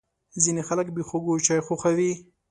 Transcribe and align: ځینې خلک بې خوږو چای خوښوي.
ځینې 0.43 0.61
خلک 0.67 0.87
بې 0.95 1.01
خوږو 1.07 1.35
چای 1.45 1.59
خوښوي. 1.65 2.11